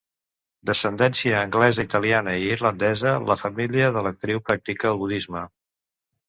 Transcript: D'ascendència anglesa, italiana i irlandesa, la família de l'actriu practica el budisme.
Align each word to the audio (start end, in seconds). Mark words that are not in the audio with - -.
D'ascendència 0.69 1.41
anglesa, 1.47 1.85
italiana 1.89 2.33
i 2.45 2.47
irlandesa, 2.55 3.13
la 3.33 3.37
família 3.43 3.91
de 3.99 4.05
l'actriu 4.09 4.43
practica 4.49 4.91
el 4.95 4.99
budisme. 5.05 5.47